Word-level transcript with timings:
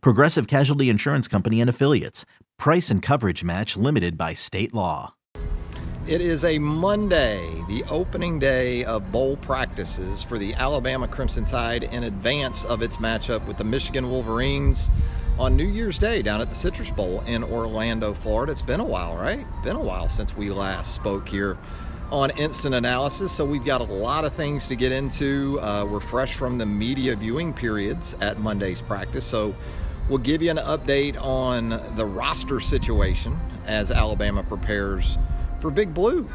Progressive 0.00 0.46
Casualty 0.46 0.88
Insurance 0.88 1.28
Company 1.28 1.60
and 1.60 1.70
Affiliates. 1.70 2.24
Price 2.58 2.90
and 2.90 3.02
coverage 3.02 3.44
match 3.44 3.76
limited 3.76 4.16
by 4.16 4.34
state 4.34 4.74
law. 4.74 5.14
It 6.06 6.20
is 6.20 6.44
a 6.44 6.58
Monday, 6.58 7.64
the 7.66 7.82
opening 7.88 8.38
day 8.38 8.84
of 8.84 9.10
bowl 9.10 9.36
practices 9.38 10.22
for 10.22 10.36
the 10.36 10.52
Alabama 10.52 11.08
Crimson 11.08 11.46
Tide 11.46 11.84
in 11.84 12.04
advance 12.04 12.62
of 12.66 12.82
its 12.82 12.98
matchup 12.98 13.46
with 13.46 13.56
the 13.56 13.64
Michigan 13.64 14.10
Wolverines 14.10 14.90
on 15.38 15.56
New 15.56 15.66
Year's 15.66 15.98
Day 15.98 16.20
down 16.20 16.42
at 16.42 16.50
the 16.50 16.54
Citrus 16.54 16.90
Bowl 16.90 17.22
in 17.26 17.42
Orlando, 17.42 18.12
Florida. 18.12 18.52
It's 18.52 18.60
been 18.60 18.80
a 18.80 18.84
while, 18.84 19.16
right? 19.16 19.46
Been 19.62 19.76
a 19.76 19.82
while 19.82 20.10
since 20.10 20.36
we 20.36 20.50
last 20.50 20.94
spoke 20.94 21.26
here 21.26 21.56
on 22.12 22.30
instant 22.36 22.74
analysis. 22.74 23.32
So 23.32 23.44
we've 23.44 23.64
got 23.64 23.80
a 23.80 23.84
lot 23.84 24.24
of 24.24 24.34
things 24.34 24.68
to 24.68 24.76
get 24.76 24.92
into. 24.92 25.58
Uh, 25.60 25.86
we're 25.86 26.00
fresh 26.00 26.34
from 26.34 26.58
the 26.58 26.66
media 26.66 27.16
viewing 27.16 27.52
periods 27.52 28.14
at 28.20 28.38
Monday's 28.38 28.80
practice. 28.80 29.24
So 29.24 29.54
we'll 30.08 30.18
give 30.18 30.42
you 30.42 30.50
an 30.50 30.58
update 30.58 31.20
on 31.20 31.70
the 31.96 32.04
roster 32.04 32.60
situation 32.60 33.38
as 33.66 33.90
Alabama 33.90 34.42
prepares 34.42 35.18
for 35.60 35.70
Big 35.70 35.94
Blue. 35.94 36.28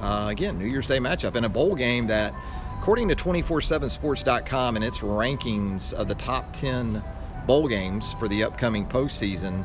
Uh, 0.00 0.28
again, 0.30 0.58
New 0.58 0.66
Year's 0.66 0.86
Day 0.86 0.98
matchup 0.98 1.36
in 1.36 1.44
a 1.44 1.48
bowl 1.48 1.74
game 1.74 2.06
that, 2.08 2.34
according 2.78 3.08
to 3.08 3.14
247sports.com 3.14 4.76
and 4.76 4.84
its 4.84 4.98
rankings 4.98 5.92
of 5.92 6.08
the 6.08 6.14
top 6.14 6.52
10 6.52 7.02
bowl 7.46 7.68
games 7.68 8.12
for 8.14 8.28
the 8.28 8.42
upcoming 8.42 8.86
postseason, 8.86 9.64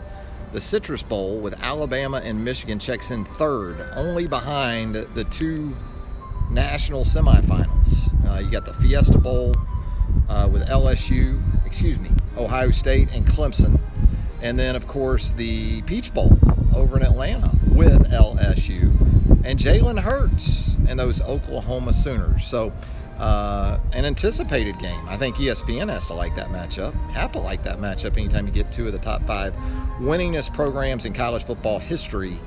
the 0.51 0.61
Citrus 0.61 1.03
Bowl 1.03 1.39
with 1.39 1.59
Alabama 1.61 2.21
and 2.23 2.43
Michigan 2.43 2.79
checks 2.79 3.11
in 3.11 3.25
third, 3.25 3.77
only 3.95 4.27
behind 4.27 4.95
the 4.95 5.23
two 5.25 5.75
national 6.51 7.03
semifinals. 7.03 8.25
Uh, 8.27 8.39
you 8.39 8.49
got 8.49 8.65
the 8.65 8.73
Fiesta 8.73 9.17
Bowl 9.17 9.53
uh, 10.29 10.49
with 10.51 10.67
LSU, 10.67 11.41
excuse 11.65 11.97
me, 11.99 12.09
Ohio 12.37 12.71
State 12.71 13.11
and 13.13 13.25
Clemson. 13.25 13.79
And 14.41 14.59
then, 14.59 14.75
of 14.75 14.87
course, 14.87 15.31
the 15.31 15.81
Peach 15.83 16.13
Bowl 16.13 16.37
over 16.75 16.97
in 16.97 17.03
Atlanta 17.03 17.51
with 17.71 18.11
LSU 18.11 18.89
and 19.43 19.59
Jalen 19.59 20.01
Hurts 20.01 20.75
and 20.87 20.99
those 20.99 21.21
Oklahoma 21.21 21.93
Sooners. 21.93 22.45
So, 22.45 22.71
uh, 23.17 23.79
an 23.93 24.05
anticipated 24.05 24.77
game. 24.77 25.07
I 25.07 25.17
think 25.17 25.37
ESPN 25.37 25.89
has 25.89 26.05
to 26.07 26.13
like 26.13 26.35
that 26.35 26.49
matchup. 26.49 26.93
Have 27.11 27.31
to 27.31 27.39
like 27.39 27.63
that 27.63 27.79
matchup 27.79 28.15
anytime 28.17 28.45
you 28.45 28.53
get 28.53 28.71
two 28.71 28.85
of 28.85 28.93
the 28.93 28.99
top 28.99 29.23
five 29.23 29.55
winningest 29.99 30.53
programs 30.53 31.05
in 31.05 31.13
college 31.13 31.43
football 31.43 31.79
history 31.79 32.37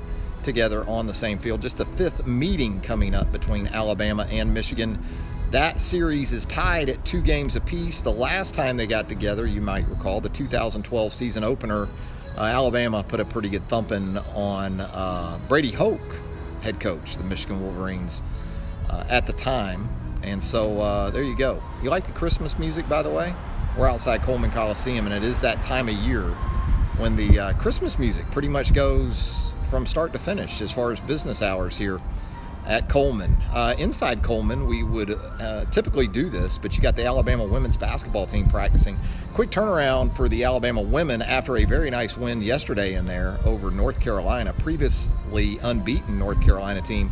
together 0.43 0.87
on 0.87 1.07
the 1.07 1.13
same 1.13 1.37
field. 1.37 1.61
Just 1.61 1.77
the 1.77 1.85
fifth 1.85 2.25
meeting 2.25 2.79
coming 2.81 3.13
up 3.13 3.31
between 3.31 3.67
Alabama 3.67 4.25
and 4.31 4.53
Michigan. 4.53 5.03
That 5.51 5.81
series 5.81 6.31
is 6.31 6.45
tied 6.45 6.87
at 6.87 7.03
two 7.03 7.21
games 7.21 7.57
apiece. 7.57 7.99
The 7.99 8.09
last 8.09 8.53
time 8.53 8.77
they 8.77 8.87
got 8.87 9.09
together, 9.09 9.45
you 9.45 9.59
might 9.59 9.85
recall, 9.89 10.21
the 10.21 10.29
2012 10.29 11.13
season 11.13 11.43
opener, 11.43 11.89
uh, 12.37 12.43
Alabama 12.43 13.03
put 13.03 13.19
a 13.19 13.25
pretty 13.25 13.49
good 13.49 13.67
thumping 13.67 14.17
on 14.33 14.79
uh, 14.79 15.37
Brady 15.49 15.71
Hoke, 15.71 16.15
head 16.61 16.79
coach, 16.79 17.17
the 17.17 17.25
Michigan 17.25 17.61
Wolverines, 17.61 18.23
uh, 18.89 19.03
at 19.09 19.27
the 19.27 19.33
time. 19.33 19.89
And 20.23 20.41
so 20.41 20.79
uh, 20.79 21.09
there 21.09 21.23
you 21.23 21.35
go. 21.35 21.61
You 21.83 21.89
like 21.89 22.05
the 22.05 22.13
Christmas 22.13 22.57
music, 22.57 22.87
by 22.87 23.01
the 23.01 23.09
way? 23.09 23.33
We're 23.77 23.89
outside 23.89 24.21
Coleman 24.21 24.51
Coliseum, 24.51 25.05
and 25.05 25.13
it 25.13 25.23
is 25.23 25.41
that 25.41 25.61
time 25.63 25.89
of 25.89 25.95
year 25.95 26.29
when 26.97 27.17
the 27.17 27.39
uh, 27.39 27.53
Christmas 27.55 27.99
music 27.99 28.25
pretty 28.31 28.47
much 28.47 28.73
goes 28.73 29.37
from 29.69 29.85
start 29.85 30.13
to 30.13 30.19
finish 30.19 30.61
as 30.61 30.71
far 30.71 30.93
as 30.93 31.01
business 31.01 31.41
hours 31.41 31.75
here 31.75 31.99
at 32.65 32.89
Coleman. 32.89 33.35
Uh, 33.53 33.73
inside 33.77 34.21
Coleman, 34.23 34.65
we 34.65 34.83
would 34.83 35.11
uh, 35.11 35.65
typically 35.65 36.07
do 36.07 36.29
this, 36.29 36.57
but 36.57 36.75
you 36.75 36.81
got 36.81 36.95
the 36.95 37.05
Alabama 37.05 37.45
women's 37.45 37.77
basketball 37.77 38.27
team 38.27 38.47
practicing. 38.47 38.97
Quick 39.33 39.49
turnaround 39.49 40.15
for 40.15 40.29
the 40.29 40.43
Alabama 40.43 40.81
women 40.81 41.21
after 41.21 41.57
a 41.57 41.65
very 41.65 41.89
nice 41.89 42.15
win 42.15 42.41
yesterday 42.41 42.93
in 42.93 43.05
there 43.05 43.37
over 43.45 43.71
North 43.71 43.99
Carolina, 43.99 44.53
previously 44.53 45.57
unbeaten 45.59 46.19
North 46.19 46.41
Carolina 46.41 46.81
team. 46.81 47.11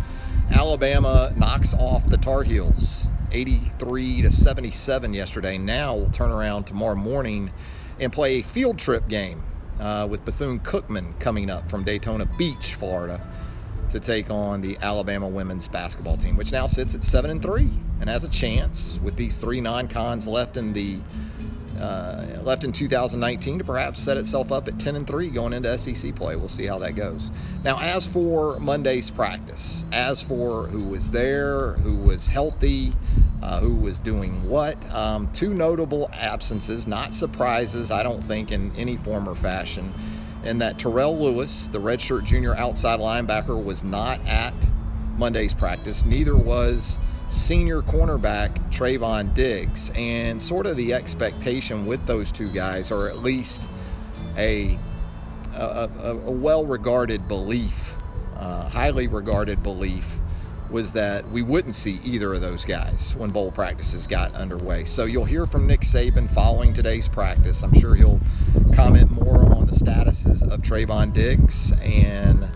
Alabama 0.51 1.33
knocks 1.35 1.73
off 1.73 2.09
the 2.09 2.17
Tar 2.17 2.43
Heels 2.43 3.07
83 3.31 4.23
to 4.23 4.31
77 4.31 5.13
yesterday. 5.13 5.57
Now 5.57 5.95
we'll 5.95 6.09
turn 6.09 6.31
around 6.31 6.65
tomorrow 6.65 6.95
morning 6.95 7.51
and 7.99 8.11
play 8.11 8.39
a 8.39 8.43
field 8.43 8.79
trip 8.79 9.07
game 9.07 9.43
uh, 9.79 10.07
with 10.09 10.25
Bethune 10.25 10.59
Cookman 10.59 11.19
coming 11.19 11.49
up 11.49 11.69
from 11.69 11.83
Daytona 11.83 12.25
Beach, 12.25 12.75
Florida, 12.75 13.21
to 13.89 13.99
take 13.99 14.29
on 14.29 14.61
the 14.61 14.77
Alabama 14.81 15.27
women's 15.27 15.67
basketball 15.67 16.17
team, 16.17 16.35
which 16.37 16.51
now 16.51 16.67
sits 16.67 16.95
at 16.95 17.03
seven 17.03 17.31
and 17.31 17.41
three 17.41 17.69
and 17.99 18.09
has 18.09 18.23
a 18.23 18.29
chance 18.29 18.99
with 19.03 19.15
these 19.15 19.37
three 19.39 19.61
non-cons 19.61 20.27
left 20.27 20.57
in 20.57 20.73
the 20.73 20.99
uh, 21.79 22.25
left 22.43 22.63
in 22.63 22.71
2019 22.71 23.59
to 23.59 23.63
perhaps 23.63 24.01
set 24.01 24.17
itself 24.17 24.51
up 24.51 24.67
at 24.67 24.77
10 24.79 24.97
and 24.97 25.07
3 25.07 25.29
going 25.29 25.53
into 25.53 25.77
SEC 25.77 26.13
play. 26.13 26.35
We'll 26.35 26.49
see 26.49 26.65
how 26.65 26.77
that 26.79 26.95
goes. 26.95 27.31
Now, 27.63 27.79
as 27.79 28.05
for 28.05 28.59
Monday's 28.59 29.09
practice, 29.09 29.85
as 29.91 30.21
for 30.21 30.67
who 30.67 30.83
was 30.83 31.11
there, 31.11 31.73
who 31.73 31.95
was 31.95 32.27
healthy, 32.27 32.91
uh, 33.41 33.61
who 33.61 33.75
was 33.75 33.97
doing 33.99 34.49
what, 34.49 34.77
um, 34.93 35.31
two 35.31 35.53
notable 35.53 36.09
absences, 36.11 36.85
not 36.85 37.15
surprises, 37.15 37.91
I 37.91 38.03
don't 38.03 38.23
think, 38.23 38.51
in 38.51 38.75
any 38.75 38.97
form 38.97 39.29
or 39.29 39.35
fashion. 39.35 39.93
In 40.43 40.59
that 40.59 40.79
Terrell 40.79 41.17
Lewis, 41.17 41.67
the 41.67 41.79
redshirt 41.79 42.23
junior 42.23 42.55
outside 42.55 42.99
linebacker, 42.99 43.61
was 43.61 43.83
not 43.83 44.25
at 44.25 44.53
Monday's 45.17 45.53
practice. 45.53 46.05
Neither 46.05 46.35
was 46.35 46.97
senior 47.29 47.81
cornerback 47.81 48.71
Trevon 48.71 49.33
Diggs. 49.33 49.91
And 49.95 50.41
sort 50.41 50.65
of 50.65 50.77
the 50.77 50.93
expectation 50.93 51.85
with 51.85 52.05
those 52.05 52.31
two 52.31 52.49
guys, 52.51 52.91
or 52.91 53.09
at 53.09 53.19
least 53.19 53.69
a, 54.37 54.77
a, 55.53 55.89
a, 56.01 56.11
a 56.11 56.31
well 56.31 56.65
regarded 56.65 57.27
belief, 57.27 57.93
uh, 58.37 58.69
highly 58.69 59.07
regarded 59.07 59.61
belief, 59.61 60.07
was 60.69 60.93
that 60.93 61.27
we 61.31 61.41
wouldn't 61.41 61.75
see 61.75 61.99
either 62.03 62.33
of 62.33 62.41
those 62.41 62.63
guys 62.63 63.15
when 63.17 63.29
bowl 63.31 63.51
practices 63.51 64.05
got 64.05 64.33
underway. 64.35 64.85
So 64.85 65.05
you'll 65.05 65.25
hear 65.25 65.47
from 65.47 65.65
Nick 65.65 65.81
Saban 65.81 66.29
following 66.31 66.73
today's 66.73 67.07
practice. 67.07 67.63
I'm 67.63 67.73
sure 67.79 67.95
he'll 67.95 68.19
comment 68.75 69.09
more 69.11 69.43
on 69.45 69.58
the 69.69 69.85
statuses 69.85 70.41
of 70.41 70.61
Trevon 70.61 71.13
Diggs 71.13 71.71
and 71.81 72.49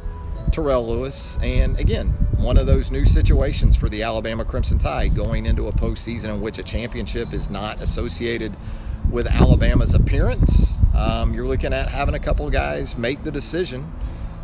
Terrell 0.52 0.88
Lewis. 0.88 1.38
And 1.42 1.80
again, 1.80 2.08
one 2.38 2.58
of 2.58 2.66
those 2.66 2.92
new 2.92 3.06
situations 3.06 3.76
for 3.76 3.90
the 3.90 4.04
Alabama 4.04 4.44
Crimson 4.44 4.80
Tide 4.80 5.16
going 5.16 5.46
into 5.46 5.68
a 5.68 5.72
postseason 5.72 6.26
in 6.26 6.42
which 6.42 6.58
a 6.58 6.64
championship 6.64 7.34
is 7.34 7.50
not 7.50 7.82
associated 7.82 8.56
with 9.10 9.28
Alabama's 9.28 9.94
appearance. 9.94 10.78
Um, 10.96 11.34
you're 11.34 11.48
looking 11.48 11.74
at 11.74 11.90
having 11.90 12.16
a 12.16 12.20
couple 12.20 12.50
guys 12.50 12.98
make 12.98 13.24
the 13.24 13.32
decision 13.32 13.92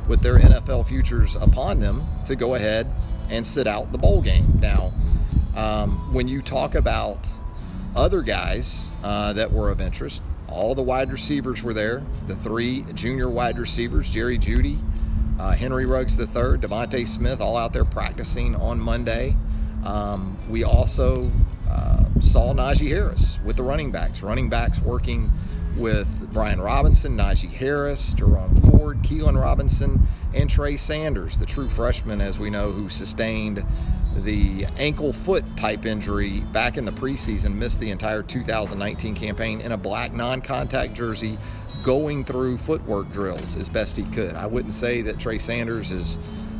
with 0.07 0.21
their 0.21 0.37
NFL 0.37 0.87
futures 0.87 1.35
upon 1.35 1.79
them 1.79 2.05
to 2.25 2.35
go 2.35 2.55
ahead 2.55 2.91
and 3.29 3.45
sit 3.45 3.67
out 3.67 3.91
the 3.91 3.97
bowl 3.97 4.21
game. 4.21 4.59
Now, 4.59 4.93
um, 5.55 6.13
when 6.13 6.27
you 6.27 6.41
talk 6.41 6.75
about 6.75 7.27
other 7.95 8.21
guys 8.21 8.91
uh, 9.03 9.33
that 9.33 9.51
were 9.51 9.69
of 9.69 9.81
interest, 9.81 10.21
all 10.51 10.75
the 10.75 10.81
wide 10.81 11.11
receivers 11.11 11.63
were 11.63 11.73
there. 11.73 12.03
The 12.27 12.35
three 12.35 12.85
junior 12.93 13.29
wide 13.29 13.57
receivers, 13.57 14.09
Jerry 14.09 14.37
Jeudy, 14.37 14.79
uh, 15.39 15.51
Henry 15.51 15.85
Ruggs 15.85 16.19
III, 16.19 16.25
DeVonta 16.57 17.07
Smith, 17.07 17.41
all 17.41 17.55
out 17.55 17.73
there 17.73 17.85
practicing 17.85 18.55
on 18.55 18.79
Monday. 18.79 19.35
Um, 19.85 20.37
we 20.49 20.63
also 20.63 21.31
uh, 21.69 22.03
saw 22.19 22.53
Najee 22.53 22.89
Harris 22.89 23.39
with 23.45 23.55
the 23.55 23.63
running 23.63 23.91
backs. 23.91 24.21
Running 24.21 24.49
backs 24.49 24.79
working 24.79 25.31
with 25.77 26.07
Brian 26.33 26.59
Robinson, 26.59 27.17
Najee 27.17 27.49
Harris, 27.49 28.13
Jerome 28.13 28.55
Ford, 28.61 29.01
Keilan 29.01 29.41
Robinson, 29.41 30.07
and 30.33 30.49
Trey 30.49 30.77
Sanders, 30.77 31.39
the 31.39 31.45
true 31.45 31.69
freshman, 31.69 32.21
as 32.21 32.37
we 32.37 32.49
know, 32.49 32.71
who 32.71 32.89
sustained 32.89 33.65
the 34.17 34.65
ankle 34.77 35.13
foot 35.13 35.45
type 35.55 35.85
injury 35.85 36.41
back 36.51 36.77
in 36.77 36.85
the 36.85 36.91
preseason, 36.91 37.55
missed 37.55 37.79
the 37.79 37.91
entire 37.91 38.23
2019 38.23 39.15
campaign 39.15 39.61
in 39.61 39.71
a 39.71 39.77
black 39.77 40.13
non 40.13 40.41
contact 40.41 40.93
jersey 40.93 41.37
going 41.83 42.25
through 42.25 42.57
footwork 42.57 43.11
drills 43.11 43.55
as 43.55 43.69
best 43.69 43.95
he 43.95 44.03
could. 44.03 44.35
I 44.35 44.45
wouldn't 44.45 44.73
say 44.73 45.01
that 45.03 45.19
Trey 45.19 45.37
Sanders 45.37 45.91
is 45.91 46.17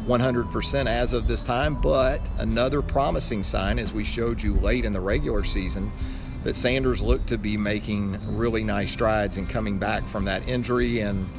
100% 0.07 0.87
as 0.87 1.13
of 1.13 1.27
this 1.27 1.43
time, 1.43 1.79
but 1.79 2.21
another 2.37 2.81
promising 2.81 3.43
sign, 3.43 3.77
as 3.77 3.91
we 3.91 4.03
showed 4.03 4.41
you 4.41 4.55
late 4.55 4.85
in 4.85 4.93
the 4.93 4.99
regular 4.99 5.43
season, 5.43 5.91
that 6.43 6.55
Sanders 6.55 7.01
looked 7.01 7.27
to 7.27 7.37
be 7.37 7.57
making 7.57 8.17
really 8.37 8.63
nice 8.63 8.91
strides 8.91 9.37
and 9.37 9.49
coming 9.49 9.77
back 9.77 10.07
from 10.07 10.25
that 10.25 10.47
injury. 10.47 10.99
And 10.99 11.29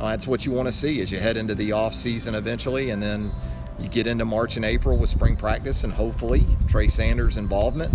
that's 0.00 0.26
what 0.26 0.46
you 0.46 0.52
want 0.52 0.66
to 0.66 0.72
see 0.72 1.00
as 1.02 1.12
you 1.12 1.20
head 1.20 1.36
into 1.36 1.54
the 1.54 1.72
off 1.72 1.94
season 1.94 2.34
eventually, 2.34 2.90
and 2.90 3.02
then 3.02 3.30
you 3.78 3.88
get 3.88 4.06
into 4.06 4.24
March 4.24 4.56
and 4.56 4.64
April 4.64 4.96
with 4.96 5.10
spring 5.10 5.36
practice, 5.36 5.84
and 5.84 5.92
hopefully 5.92 6.46
Trey 6.68 6.88
Sanders' 6.88 7.36
involvement 7.36 7.92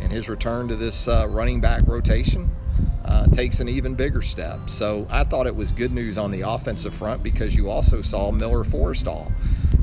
and 0.00 0.10
his 0.10 0.28
return 0.28 0.68
to 0.68 0.76
this 0.76 1.06
uh, 1.08 1.26
running 1.28 1.60
back 1.60 1.82
rotation 1.86 2.50
uh, 3.04 3.26
takes 3.26 3.60
an 3.60 3.68
even 3.68 3.94
bigger 3.94 4.22
step. 4.22 4.70
So 4.70 5.06
I 5.10 5.24
thought 5.24 5.46
it 5.46 5.56
was 5.56 5.72
good 5.72 5.92
news 5.92 6.18
on 6.18 6.30
the 6.30 6.42
offensive 6.42 6.94
front 6.94 7.22
because 7.22 7.54
you 7.54 7.70
also 7.70 8.02
saw 8.02 8.30
Miller 8.30 8.64
Forristall, 8.64 9.32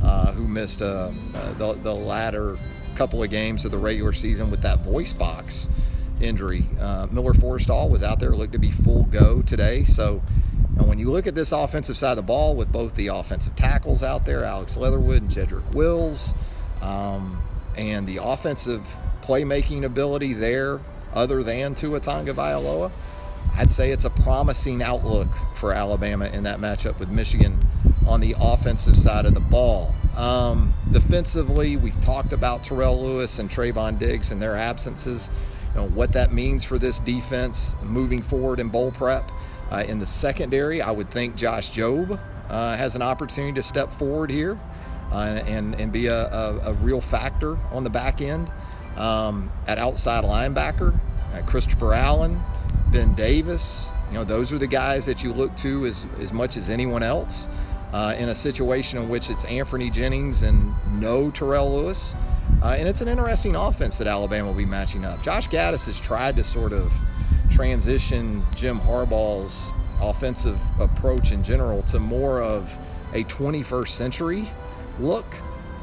uh, 0.04 0.32
who 0.32 0.48
missed 0.48 0.82
uh, 0.82 1.12
uh, 1.34 1.54
the, 1.54 1.74
the 1.74 1.94
latter 1.94 2.58
couple 2.96 3.22
of 3.22 3.30
games 3.30 3.64
of 3.64 3.72
the 3.72 3.78
regular 3.78 4.14
season 4.14 4.50
with 4.50 4.62
that 4.62 4.80
voice 4.80 5.14
box 5.14 5.70
injury. 6.20 6.66
Uh, 6.80 7.08
Miller 7.12 7.34
Forristall 7.34 7.90
was 7.90 8.02
out 8.02 8.20
there, 8.20 8.36
looked 8.36 8.54
to 8.54 8.60
be 8.60 8.72
full 8.72 9.04
go 9.04 9.42
today. 9.42 9.84
So 9.84 10.22
and 10.78 10.88
when 10.88 11.00
you 11.00 11.10
look 11.10 11.28
at 11.28 11.36
this 11.36 11.52
offensive 11.52 11.98
side 11.98 12.12
of 12.12 12.18
the 12.18 12.22
ball 12.22 12.56
with 12.56 12.72
both 12.72 12.96
the 12.96 13.08
offensive 13.08 13.56
tackles 13.56 14.04
out 14.04 14.26
there, 14.26 14.44
Alex 14.44 14.78
Leatherwood 14.78 15.24
and 15.24 15.32
Jedrick 15.32 15.74
Wills, 15.74 16.34
um, 16.82 17.42
and 17.76 18.08
the 18.08 18.18
offensive 18.18 18.86
playmaking 19.24 19.84
ability 19.84 20.34
there, 20.34 20.80
other 21.14 21.44
than 21.44 21.74
Tua 21.74 22.00
Tagovailoa, 22.00 22.92
I'd 23.56 23.72
say 23.72 23.92
it's 23.92 24.06
a 24.06 24.10
promising 24.10 24.84
outlook 24.84 25.30
for 25.56 25.74
Alabama 25.74 26.26
in 26.26 26.44
that 26.44 26.60
matchup 26.60 27.00
with 27.00 27.10
Michigan 27.10 27.60
on 28.06 28.20
the 28.20 28.36
offensive 28.40 28.98
side 28.98 29.26
of 29.26 29.34
the 29.34 29.40
ball. 29.40 29.96
Um, 30.16 30.74
defensively, 30.92 31.76
we 31.76 31.92
talked 31.92 32.34
about 32.34 32.64
Terrell 32.64 33.02
Lewis 33.02 33.40
and 33.40 33.50
Trevon 33.50 33.98
Diggs 33.98 34.32
and 34.32 34.42
their 34.42 34.56
absences. 34.56 35.30
You 35.74 35.82
know, 35.82 35.88
what 35.90 36.12
that 36.14 36.32
means 36.32 36.64
for 36.64 36.78
this 36.78 37.00
defense 37.00 37.76
moving 37.84 38.22
forward 38.22 38.60
in 38.60 38.70
bowl 38.70 38.92
prep. 38.92 39.32
Uh, 39.72 39.84
in 39.88 40.00
the 40.00 40.06
secondary, 40.06 40.82
I 40.82 40.92
would 40.92 41.10
think 41.12 41.36
Josh 41.36 41.72
Jobe 41.72 42.20
uh, 42.50 42.78
has 42.78 42.96
an 42.96 43.02
opportunity 43.02 43.54
to 43.54 43.64
step 43.64 43.92
forward 43.92 44.30
here 44.30 44.60
uh, 45.12 45.42
and, 45.46 45.80
and 45.80 45.92
be 45.92 46.08
a, 46.08 46.28
a, 46.28 46.70
a, 46.70 46.74
real 46.74 47.02
factor 47.02 47.58
on 47.72 47.84
the 47.84 47.90
back 47.90 48.22
end. 48.22 48.50
Um, 48.96 49.52
at 49.68 49.78
outside 49.78 50.24
linebacker, 50.24 51.00
uh, 51.34 51.42
Christopher 51.46 51.94
Allen, 51.94 52.42
Ben 52.92 53.14
Davis, 53.14 53.92
you 54.10 54.16
know, 54.16 54.24
those 54.24 54.52
are 54.52 54.58
the 54.58 54.68
guys 54.68 55.06
that 55.06 55.24
you 55.24 55.34
look 55.34 55.56
to 55.58 55.86
as, 55.86 56.06
as 56.20 56.32
much 56.32 56.58
as 56.58 56.70
anyone 56.70 57.04
else 57.04 57.48
uh, 57.94 58.16
in 58.18 58.30
a 58.30 58.36
situation 58.36 59.00
in 59.00 59.10
which 59.10 59.30
it's 59.30 59.46
Anfernee 59.46 59.92
Jennings 59.92 60.42
and 60.42 60.74
no 61.00 61.30
Terrell 61.30 61.76
Lewis. 61.76 62.16
Uh, 62.64 62.76
and 62.78 62.88
it's 62.88 63.02
an 63.02 63.08
interesting 63.08 63.56
offense 63.56 63.98
that 63.98 64.08
Alabama 64.08 64.48
will 64.48 64.58
be 64.58 64.66
matching 64.66 65.06
up. 65.06 65.22
Josh 65.22 65.48
Gattis 65.50 65.86
has 65.86 66.00
tried 66.00 66.36
to 66.38 66.44
sort 66.44 66.74
of 66.74 66.92
transition 67.58 68.46
Jim 68.56 68.80
Harbaugh's 68.80 69.72
offensive 70.00 70.60
approach 70.80 71.32
in 71.32 71.42
general 71.42 71.82
to 71.82 72.00
more 72.00 72.40
of 72.40 72.78
a 73.14 73.24
21st 73.24 73.90
century 73.90 74.48
look. 75.00 75.26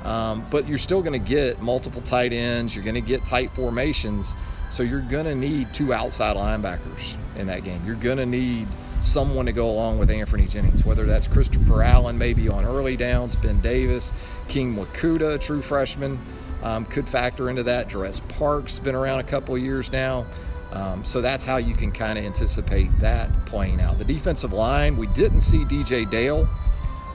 Um, 0.05 0.47
but 0.53 0.69
you're 0.69 0.79
still 0.79 1.03
going 1.03 1.21
to 1.21 1.29
get 1.29 1.61
multiple 1.61 2.01
tight 2.03 2.33
ends, 2.33 2.77
you're 2.77 2.85
going 2.85 2.95
to 2.95 3.01
get 3.01 3.27
tight 3.27 3.51
formations. 3.51 4.37
So 4.71 4.85
you're 4.85 5.01
going 5.01 5.25
to 5.25 5.35
need 5.35 5.75
two 5.75 5.93
outside 5.93 6.37
linebackers 6.37 7.17
in 7.37 7.49
that 7.49 7.65
game. 7.65 7.83
You're 7.85 7.97
going 7.97 8.19
to 8.19 8.27
need 8.27 8.69
someone 9.03 9.47
to 9.47 9.53
go 9.53 9.69
along 9.69 9.99
with 9.99 10.11
Anfernee 10.11 10.49
Jennings, 10.49 10.85
whether 10.85 11.07
that's 11.07 11.27
Christopher 11.27 11.83
Allen, 11.83 12.17
maybe 12.17 12.49
on 12.49 12.65
early 12.65 12.97
downs, 12.97 13.35
Ben 13.35 13.61
Davis, 13.61 14.13
King 14.47 14.77
Mwikuta, 14.77 15.41
true 15.41 15.61
freshman, 15.61 16.21
um, 16.63 16.85
could 16.87 17.09
factor 17.09 17.51
into 17.51 17.65
that. 17.65 17.89
Jarez 17.89 18.27
Parks 18.29 18.79
been 18.79 18.95
around 18.95 19.19
a 19.19 19.25
couple 19.25 19.59
years 19.59 19.91
now. 19.91 20.25
Um, 20.73 21.05
so 21.05 21.21
that's 21.21 21.45
how 21.45 21.57
you 21.57 21.75
can 21.75 21.93
kind 21.93 22.19
of 22.19 22.25
anticipate 22.25 22.89
that 23.01 23.31
playing 23.47 23.81
out. 23.81 23.99
The 23.99 24.05
defensive 24.05 24.53
line, 24.53 24.97
we 24.97 25.07
didn't 25.09 25.43
see 25.43 25.65
DJ 25.65 26.09
Dale 26.11 26.49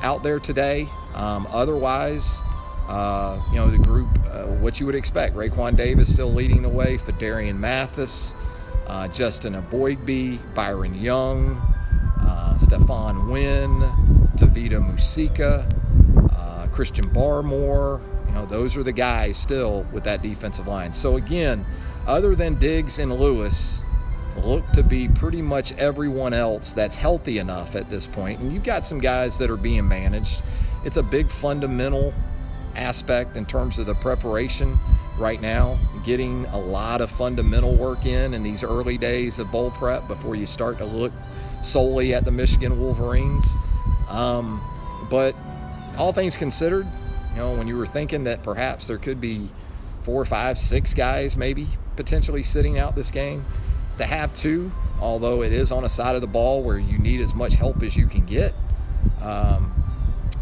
out 0.01 0.23
there 0.23 0.39
today. 0.39 0.87
Um, 1.13 1.47
otherwise, 1.51 2.41
uh, 2.87 3.41
you 3.49 3.57
know, 3.57 3.69
the 3.69 3.77
group, 3.77 4.07
uh, 4.31 4.43
what 4.45 4.79
you 4.79 4.85
would 4.85 4.95
expect. 4.95 5.35
Raekwon 5.35 5.75
Davis 5.75 6.11
still 6.11 6.33
leading 6.33 6.61
the 6.61 6.69
way, 6.69 6.97
Phidarian 6.97 7.57
Mathis, 7.57 8.33
uh, 8.87 9.07
Justin 9.09 9.53
Eboigbe, 9.53 10.39
Byron 10.55 10.95
Young, 10.95 11.55
uh, 12.21 12.57
Stephon 12.59 13.29
Wynn, 13.29 13.81
Tevita 14.37 14.79
Musika, 14.79 15.69
uh, 16.33 16.67
Christian 16.67 17.05
Barmore. 17.09 18.01
You 18.27 18.33
know, 18.33 18.45
those 18.45 18.75
are 18.77 18.83
the 18.83 18.91
guys 18.91 19.37
still 19.37 19.85
with 19.91 20.03
that 20.05 20.21
defensive 20.21 20.67
line. 20.67 20.93
So 20.93 21.17
again, 21.17 21.65
other 22.09 22.35
than 22.35 22.55
Diggs 22.55 22.97
and 22.97 23.13
Lewis, 23.13 23.83
look 24.43 24.67
to 24.71 24.81
be 24.81 25.07
pretty 25.07 25.43
much 25.43 25.73
everyone 25.73 26.33
else 26.33 26.73
that's 26.73 26.95
healthy 26.95 27.37
enough 27.37 27.75
at 27.75 27.89
this 27.91 28.07
point. 28.07 28.39
And 28.39 28.51
you've 28.51 28.63
got 28.63 28.83
some 28.83 28.99
guys 28.99 29.37
that 29.37 29.49
are 29.51 29.57
being 29.57 29.87
managed. 29.87 30.41
It's 30.83 30.97
a 30.97 31.03
big 31.03 31.29
fundamental 31.29 32.13
aspect 32.75 33.37
in 33.37 33.45
terms 33.45 33.77
of 33.77 33.85
the 33.85 33.93
preparation 33.93 34.75
right 35.19 35.39
now, 35.39 35.77
getting 36.03 36.45
a 36.47 36.59
lot 36.59 37.01
of 37.01 37.11
fundamental 37.11 37.75
work 37.75 38.05
in 38.07 38.33
in 38.33 38.41
these 38.41 38.63
early 38.63 38.97
days 38.97 39.37
of 39.37 39.51
bowl 39.51 39.69
prep 39.71 40.07
before 40.07 40.35
you 40.35 40.47
start 40.47 40.79
to 40.79 40.85
look 40.85 41.11
solely 41.61 42.15
at 42.15 42.25
the 42.25 42.31
Michigan 42.31 42.79
Wolverines. 42.81 43.45
Um, 44.07 44.61
but 45.11 45.35
all 45.95 46.11
things 46.11 46.35
considered, 46.35 46.87
you 47.33 47.37
know, 47.37 47.53
when 47.53 47.67
you 47.67 47.77
were 47.77 47.85
thinking 47.85 48.23
that 48.23 48.41
perhaps 48.41 48.87
there 48.87 48.97
could 48.97 49.21
be 49.21 49.49
four, 50.03 50.25
five, 50.25 50.57
six 50.57 50.93
guys 50.93 51.37
maybe 51.37 51.67
potentially 51.99 52.43
sitting 52.43 52.79
out 52.79 52.95
this 52.95 53.11
game. 53.11 53.45
To 53.97 54.05
have 54.05 54.33
two, 54.33 54.71
although 55.01 55.43
it 55.43 55.51
is 55.51 55.69
on 55.73 55.83
a 55.83 55.89
side 55.89 56.15
of 56.15 56.21
the 56.21 56.27
ball 56.27 56.63
where 56.63 56.79
you 56.79 56.97
need 56.97 57.19
as 57.19 57.35
much 57.35 57.55
help 57.55 57.83
as 57.83 57.97
you 57.97 58.07
can 58.07 58.25
get. 58.25 58.53
Um, 59.21 59.73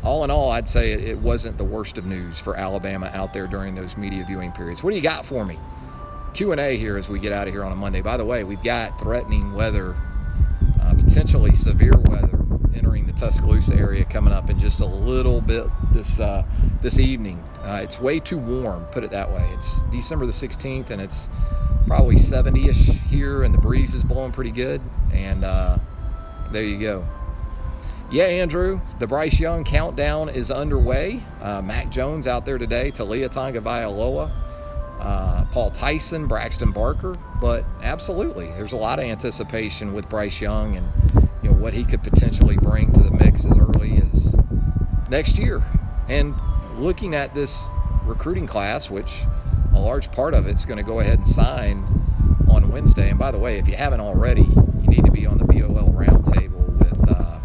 all 0.04 0.24
in 0.24 0.30
all, 0.30 0.52
I'd 0.52 0.70
say 0.70 0.92
it, 0.92 1.02
it 1.04 1.18
wasn't 1.18 1.58
the 1.58 1.64
worst 1.64 1.98
of 1.98 2.06
news 2.06 2.38
for 2.38 2.56
Alabama 2.56 3.10
out 3.12 3.34
there 3.34 3.48
during 3.48 3.74
those 3.74 3.98
media 3.98 4.24
viewing 4.28 4.52
periods. 4.52 4.84
What 4.84 4.92
do 4.92 4.98
you 4.98 5.02
got 5.02 5.26
for 5.26 5.44
me? 5.44 5.58
Q&A 6.36 6.78
here 6.78 6.96
as 6.98 7.10
we 7.10 7.18
get 7.20 7.32
out 7.32 7.48
of 7.48 7.54
here 7.56 7.64
on 7.64 7.72
a 7.72 7.76
Monday. 7.76 8.02
By 8.02 8.18
the 8.18 8.26
way, 8.26 8.44
we've 8.44 8.62
got 8.62 9.00
threatening 9.00 9.56
weather, 9.56 9.96
uh, 10.80 10.94
potentially 10.94 11.56
severe 11.56 11.98
weather 11.98 12.47
entering 12.78 13.06
the 13.08 13.14
Tuscaloosa 13.14 13.76
area 13.76 14.06
coming 14.06 14.34
up 14.34 14.50
in 14.50 14.60
just 14.60 14.80
a 14.80 14.86
little 14.86 15.42
bit 15.42 15.66
this 15.92 16.20
uh, 16.20 16.44
this 16.82 17.00
evening. 17.00 17.44
Uh, 17.64 17.82
it's 17.84 18.00
way 18.00 18.20
too 18.20 18.38
warm, 18.38 18.86
put 18.86 19.04
it 19.04 19.12
that 19.12 19.32
way. 19.32 19.50
It's 19.54 19.84
December 19.84 20.26
the 20.26 20.32
16th, 20.32 20.90
and 20.90 21.02
it's 21.02 21.30
probably 21.88 22.16
70ish 22.16 23.02
here, 23.08 23.44
and 23.44 23.54
the 23.54 23.58
breeze 23.58 23.94
is 23.94 24.04
blowing 24.04 24.32
pretty 24.32 24.52
good. 24.52 24.82
And 25.12 25.44
uh, 25.44 25.80
there 26.52 26.64
you 26.64 26.80
go. 26.80 27.08
Yeah, 28.10 28.26
Andrew, 28.26 28.80
the 29.00 29.08
Bryce 29.08 29.38
Young 29.38 29.66
countdown 29.66 30.30
is 30.30 30.50
underway. 30.50 31.22
Uh, 31.42 31.62
Mac 31.62 31.90
Jones 31.90 32.26
out 32.26 32.46
there 32.46 32.58
today, 32.58 32.90
Taulia 32.90 33.28
Tagovailoa, 33.28 34.32
uh, 35.00 35.46
Paul 35.52 35.72
Tyson, 35.72 36.26
Braxton 36.26 36.72
Barker. 36.72 37.16
But 37.42 37.66
absolutely, 37.82 38.48
there's 38.52 38.72
a 38.72 38.78
lot 38.78 39.00
of 39.00 39.06
anticipation 39.06 39.94
with 39.94 40.08
Bryce 40.08 40.40
Young 40.40 40.78
and 40.78 40.90
what 41.68 41.74
he 41.74 41.84
could 41.84 42.02
potentially 42.02 42.56
bring 42.56 42.94
to 42.94 43.02
the 43.02 43.12
mix 43.12 43.44
as 43.44 43.58
early 43.58 44.02
as 44.14 44.38
next 45.10 45.38
year. 45.38 45.62
And 46.08 46.34
looking 46.78 47.14
at 47.14 47.36
this 47.36 47.68
recruiting 48.06 48.48
class, 48.48 48.90
which 48.90 49.26
a 49.74 49.78
large 49.78 50.10
part 50.14 50.34
of 50.34 50.48
it's 50.48 50.64
going 50.64 50.78
to 50.78 50.84
go 50.84 51.02
ahead 51.02 51.18
and 51.18 51.28
sign 51.28 51.80
on 52.50 52.72
Wednesday. 52.72 53.10
And 53.10 53.20
by 53.20 53.32
the 53.32 53.38
way, 53.38 53.58
if 53.58 53.68
you 53.68 53.76
haven't 53.76 54.00
already, 54.00 54.44
you 54.44 54.88
need 54.88 55.04
to 55.04 55.12
be 55.12 55.26
on 55.26 55.40
the 55.40 55.44
BOL 55.44 55.92
roundtable 55.92 56.70
with 56.80 57.12
uh, 57.12 57.40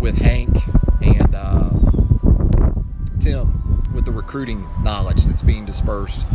with 0.00 0.18
Hank 0.18 0.56
and 1.00 1.32
uh, 1.32 1.70
Tim 3.20 3.92
with 3.94 4.06
the 4.06 4.12
recruiting 4.12 4.66
knowledge 4.82 5.22
that's 5.26 5.42
being 5.42 5.64
dispersed 5.64 6.26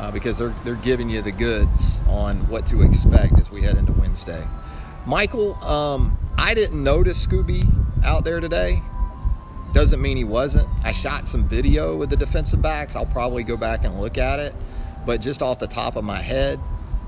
uh, 0.00 0.10
because 0.10 0.38
they're 0.38 0.56
they're 0.64 0.74
giving 0.74 1.10
you 1.10 1.22
the 1.22 1.30
goods 1.30 2.00
on 2.08 2.48
what 2.48 2.66
to 2.66 2.82
expect 2.82 3.38
as 3.38 3.52
we 3.52 3.62
head 3.62 3.76
into 3.76 3.92
Wednesday. 3.92 4.44
Michael, 5.06 5.54
um, 5.64 6.18
I 6.40 6.54
didn't 6.54 6.82
notice 6.82 7.26
Scooby 7.26 7.70
out 8.02 8.24
there 8.24 8.40
today. 8.40 8.82
Doesn't 9.74 10.00
mean 10.00 10.16
he 10.16 10.24
wasn't. 10.24 10.66
I 10.82 10.90
shot 10.90 11.28
some 11.28 11.46
video 11.46 11.94
with 11.96 12.08
the 12.08 12.16
defensive 12.16 12.62
backs. 12.62 12.96
I'll 12.96 13.04
probably 13.04 13.44
go 13.44 13.58
back 13.58 13.84
and 13.84 14.00
look 14.00 14.16
at 14.16 14.40
it. 14.40 14.54
But 15.04 15.20
just 15.20 15.42
off 15.42 15.58
the 15.58 15.66
top 15.66 15.96
of 15.96 16.02
my 16.02 16.22
head, 16.22 16.58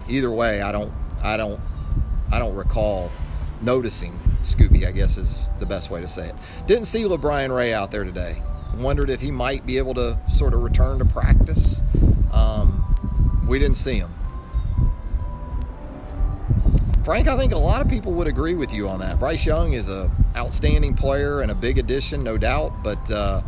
either 0.07 0.31
way, 0.31 0.61
I 0.61 0.71
don't 0.71 0.93
I 1.23 1.39
don't 1.39 1.59
I 2.31 2.39
don't 2.39 2.55
recall 2.55 3.11
noticing 3.63 4.21
Scooby, 4.45 4.87
I 4.87 4.91
guess 4.91 5.17
is 5.17 5.49
the 5.59 5.67
best 5.67 5.89
way 5.89 6.03
to 6.03 6.09
say 6.09 6.29
it. 6.29 6.35
Didn't 6.67 6.85
see 6.85 7.05
LaBryan 7.05 7.57
Ray 7.57 7.73
out 7.73 7.91
there 7.91 8.05
today. 8.05 8.43
Wondered 8.77 9.09
if 9.09 9.23
he 9.23 9.31
might 9.31 9.65
be 9.65 9.79
able 9.79 9.95
to 9.95 10.19
sort 10.31 10.53
of 10.53 10.63
return 10.63 10.99
to 10.99 11.07
practice. 11.07 11.81
Um, 12.35 13.45
we 13.49 13.59
didn't 13.59 13.79
see 13.79 13.97
him. 13.97 14.13
Frank, 17.05 17.27
I 17.27 17.37
think 17.37 17.53
a 17.53 17.59
lot 17.59 17.81
of 17.81 17.89
people 17.89 18.13
would 18.13 18.29
agree 18.29 18.55
with 18.55 18.73
you 18.73 18.89
on 18.89 19.01
that. 19.01 19.19
Bryce 19.19 19.45
Young 19.45 19.73
is 19.73 19.89
a 19.89 20.09
outstanding 20.37 20.95
player 20.95 21.41
and 21.41 21.51
a 21.51 21.55
big 21.55 21.79
addition, 21.79 22.23
no 22.23 22.39
doubt, 22.39 22.81
but 22.85 23.11
uh, 23.11 23.43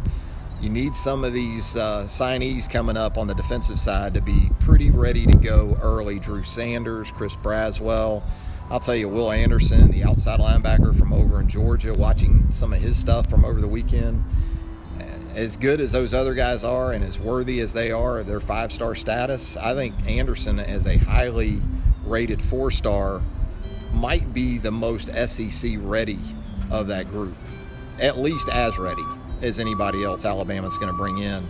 you 0.61 0.69
need 0.69 0.97
some 0.97 1.23
of 1.23 1.33
these 1.33 1.77
uh, 1.77 2.03
signees 2.05 2.69
coming 2.69 2.97
up 2.97 3.17
on 3.17 3.29
the 3.29 3.35
defensive 3.35 3.79
side 3.79 4.13
to 4.15 4.21
be 4.21 4.51
pretty 4.59 4.91
ready 4.91 5.25
to 5.25 5.37
go 5.39 5.79
early. 5.81 6.19
Drew 6.19 6.43
Sanders, 6.43 7.13
Chris 7.13 7.37
Braswell, 7.37 8.25
I'll 8.71 8.81
tell 8.81 8.97
you, 8.97 9.09
Will 9.09 9.31
Anderson, 9.31 9.93
the 9.93 10.03
outside 10.03 10.41
linebacker 10.41 10.99
from 10.99 11.13
over 11.13 11.41
in 11.41 11.49
Georgia, 11.49 11.93
watching 11.93 12.51
some 12.51 12.73
of 12.73 12.81
his 12.81 12.97
stuff 12.97 13.31
from 13.31 13.45
over 13.45 13.61
the 13.61 13.69
weekend, 13.69 14.25
as 15.35 15.57
good 15.57 15.81
as 15.81 15.93
those 15.93 16.13
other 16.13 16.35
guys 16.35 16.65
are 16.65 16.93
and 16.93 17.05
as 17.05 17.21
worthy 17.21 17.61
as 17.61 17.73
they 17.73 17.93
are 17.93 18.19
of 18.19 18.27
their 18.27 18.41
five 18.41 18.73
star 18.73 18.97
status, 18.97 19.57
I 19.57 19.75
think 19.75 19.95
Anderson, 20.09 20.59
is 20.59 20.87
a 20.87 20.97
highly 20.97 21.63
rated 22.05 22.43
four 22.43 22.71
star, 22.73 23.23
might 23.95 24.35
be 24.35 24.59
the 24.59 24.71
most 24.71 25.13
SEC 25.29 25.73
ready 25.79 26.19
of 26.71 26.89
that 26.89 27.09
group, 27.09 27.35
at 28.01 28.19
least 28.19 28.49
as 28.49 28.79
ready 28.79 29.05
as 29.43 29.59
anybody 29.59 30.05
else 30.05 30.25
Alabama's 30.25 30.77
going 30.79 30.89
to 30.89 30.97
bring 30.97 31.19
in, 31.19 31.49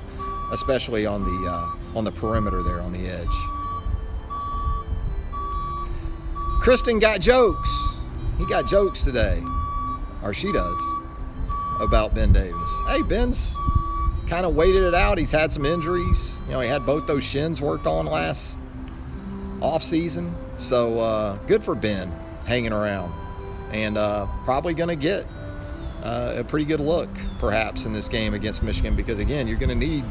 especially 0.52 1.06
on 1.06 1.24
the 1.24 1.50
uh, 1.50 1.70
on 1.96 2.04
the 2.04 2.12
perimeter 2.12 2.62
there 2.62 2.80
on 2.80 2.92
the 2.92 3.06
edge. 3.06 3.26
Kristen 6.60 6.98
got 6.98 7.20
jokes. 7.20 7.70
He 8.38 8.46
got 8.46 8.66
jokes 8.66 9.04
today, 9.04 9.42
or 10.22 10.34
she 10.34 10.50
does, 10.50 10.80
about 11.80 12.14
Ben 12.14 12.32
Davis. 12.32 12.70
Hey, 12.88 13.02
Ben's 13.02 13.56
kind 14.26 14.44
of 14.44 14.54
waited 14.54 14.82
it 14.82 14.94
out. 14.94 15.18
He's 15.18 15.30
had 15.30 15.52
some 15.52 15.64
injuries. 15.64 16.40
You 16.46 16.52
know, 16.52 16.60
he 16.60 16.68
had 16.68 16.84
both 16.84 17.06
those 17.06 17.22
shins 17.22 17.60
worked 17.60 17.86
on 17.86 18.06
last 18.06 18.58
off 19.60 19.82
season. 19.82 20.34
So 20.56 20.98
uh, 21.00 21.36
good 21.46 21.62
for 21.62 21.74
Ben 21.74 22.12
hanging 22.46 22.72
around, 22.72 23.12
and 23.70 23.96
uh, 23.96 24.26
probably 24.44 24.74
going 24.74 24.88
to 24.88 24.96
get 24.96 25.26
uh, 26.02 26.34
a 26.38 26.44
pretty 26.44 26.66
good 26.66 26.80
look 26.80 27.08
perhaps 27.38 27.86
in 27.86 27.92
this 27.92 28.08
game 28.08 28.34
against 28.34 28.62
Michigan 28.62 28.94
because 28.94 29.18
again, 29.18 29.48
you're 29.48 29.58
going 29.58 29.68
to 29.68 29.86
need 29.86 30.04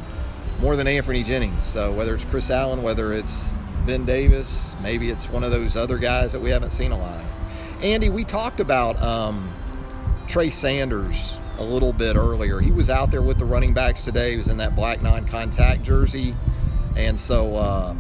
more 0.59 0.75
than 0.75 0.87
Anfernee 0.87 1.25
Jennings. 1.25 1.63
So 1.63 1.91
whether 1.91 2.15
it's 2.15 2.23
Chris 2.25 2.49
Allen, 2.49 2.83
whether 2.83 3.13
it's 3.13 3.53
Ben 3.85 4.05
Davis. 4.05 4.75
Maybe 4.81 5.09
it's 5.09 5.29
one 5.29 5.43
of 5.43 5.51
those 5.51 5.75
other 5.75 5.97
guys 5.97 6.31
that 6.31 6.39
we 6.39 6.49
haven't 6.49 6.71
seen 6.71 6.91
a 6.91 6.97
lot. 6.97 7.23
Andy, 7.81 8.09
we 8.09 8.23
talked 8.23 8.59
about 8.59 9.01
um, 9.01 9.53
Trey 10.27 10.49
Sanders 10.49 11.33
a 11.57 11.63
little 11.63 11.93
bit 11.93 12.15
earlier. 12.15 12.59
He 12.59 12.71
was 12.71 12.89
out 12.89 13.11
there 13.11 13.21
with 13.21 13.37
the 13.37 13.45
running 13.45 13.73
backs 13.73 14.01
today. 14.01 14.31
He 14.31 14.37
was 14.37 14.47
in 14.47 14.57
that 14.57 14.75
black 14.75 15.01
non-contact 15.01 15.83
jersey, 15.83 16.33
and 16.95 17.19
so 17.19 17.57
uh, 17.57 17.95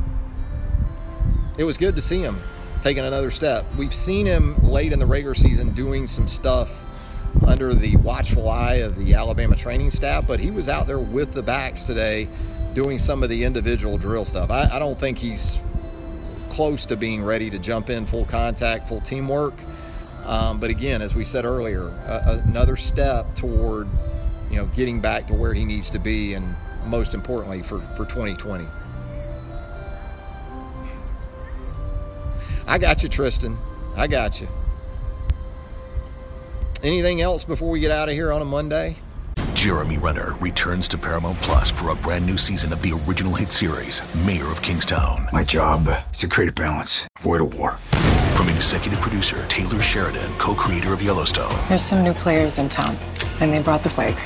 it 1.57 1.65
was 1.65 1.77
good 1.77 1.95
to 1.95 2.01
see 2.01 2.21
him 2.21 2.41
taking 2.83 3.05
another 3.05 3.31
step. 3.31 3.65
We've 3.77 3.93
seen 3.93 4.25
him 4.25 4.57
late 4.61 4.91
in 4.91 4.99
the 4.99 5.05
regular 5.05 5.35
season 5.35 5.73
doing 5.73 6.05
some 6.05 6.27
stuff 6.27 6.69
under 7.47 7.73
the 7.73 7.95
watchful 7.95 8.49
eye 8.49 8.75
of 8.75 8.97
the 8.97 9.13
Alabama 9.13 9.55
training 9.55 9.89
staff, 9.89 10.27
but 10.27 10.41
he 10.41 10.51
was 10.51 10.67
out 10.67 10.85
there 10.85 10.99
with 10.99 11.31
the 11.31 11.41
backs 11.41 11.83
today 11.83 12.27
doing 12.73 12.99
some 12.99 13.23
of 13.23 13.29
the 13.29 13.45
individual 13.45 13.97
drill 13.97 14.25
stuff. 14.25 14.51
I, 14.51 14.67
I 14.69 14.79
don't 14.79 14.99
think 14.99 15.17
he's 15.17 15.59
close 16.49 16.85
to 16.87 16.97
being 16.97 17.23
ready 17.23 17.49
to 17.51 17.57
jump 17.57 17.89
in 17.89 18.05
full 18.05 18.25
contact, 18.25 18.89
full 18.89 18.99
teamwork. 18.99 19.53
Um, 20.25 20.59
but 20.59 20.69
again, 20.69 21.01
as 21.01 21.15
we 21.15 21.23
said 21.23 21.45
earlier, 21.45 21.87
another 22.45 22.75
step 22.75 23.33
toward 23.35 23.87
you 24.49 24.57
know 24.57 24.65
getting 24.67 24.99
back 24.99 25.27
to 25.27 25.33
where 25.33 25.53
he 25.53 25.63
needs 25.63 25.89
to 25.91 25.99
be, 25.99 26.33
and 26.33 26.53
most 26.85 27.13
importantly 27.13 27.61
for 27.63 27.79
for 27.95 28.05
2020. 28.05 28.65
I 32.67 32.77
got 32.77 33.03
you, 33.03 33.09
Tristan. 33.09 33.57
I 33.95 34.07
got 34.07 34.39
you. 34.41 34.47
Anything 36.81 37.21
else 37.21 37.43
before 37.43 37.69
we 37.69 37.79
get 37.79 37.91
out 37.91 38.09
of 38.09 38.15
here 38.15 38.31
on 38.31 38.41
a 38.41 38.45
Monday? 38.45 38.97
Jeremy 39.53 39.97
Renner 39.97 40.35
returns 40.41 40.87
to 40.89 40.97
Paramount 40.97 41.37
Plus 41.41 41.69
for 41.69 41.89
a 41.89 41.95
brand 41.95 42.25
new 42.25 42.37
season 42.37 42.73
of 42.73 42.81
the 42.81 42.99
original 43.07 43.33
hit 43.33 43.51
series, 43.51 44.01
Mayor 44.25 44.47
of 44.47 44.61
Kingstown. 44.61 45.29
My 45.31 45.43
job 45.43 45.87
is 46.11 46.19
to 46.19 46.27
create 46.27 46.49
a 46.49 46.53
balance, 46.53 47.07
avoid 47.17 47.39
a 47.39 47.45
war. 47.45 47.73
From 48.35 48.49
executive 48.49 48.99
producer 48.99 49.45
Taylor 49.47 49.81
Sheridan, 49.81 50.33
co 50.37 50.53
creator 50.53 50.91
of 50.91 51.01
Yellowstone. 51.01 51.53
There's 51.69 51.83
some 51.83 52.03
new 52.03 52.13
players 52.13 52.57
in 52.59 52.67
town, 52.67 52.97
and 53.39 53.53
they 53.53 53.61
brought 53.61 53.83
the 53.83 53.89
plague. 53.89 54.17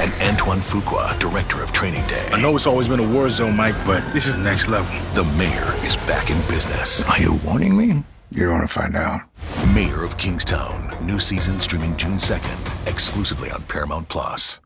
And 0.00 0.12
Antoine 0.22 0.60
Fuqua, 0.60 1.18
director 1.18 1.62
of 1.62 1.72
Training 1.72 2.06
Day. 2.06 2.28
I 2.32 2.40
know 2.40 2.56
it's 2.56 2.66
always 2.66 2.88
been 2.88 3.00
a 3.00 3.08
war 3.08 3.28
zone, 3.30 3.56
Mike, 3.56 3.76
but 3.86 4.02
this 4.12 4.26
is 4.26 4.36
next 4.36 4.68
level. 4.68 4.92
The 5.14 5.24
mayor 5.36 5.74
is 5.84 5.96
back 5.98 6.30
in 6.30 6.38
business. 6.48 7.02
Are 7.04 7.20
you 7.20 7.34
warning 7.44 7.76
me? 7.76 8.02
You're 8.30 8.48
going 8.48 8.62
to 8.62 8.66
find 8.66 8.96
out. 8.96 9.20
Mayor 9.72 10.02
of 10.02 10.18
Kingstown. 10.18 10.94
New 11.06 11.20
season 11.20 11.60
streaming 11.60 11.96
June 11.96 12.16
2nd, 12.16 12.88
exclusively 12.88 13.50
on 13.50 13.62
Paramount 13.64 14.08
Plus. 14.08 14.60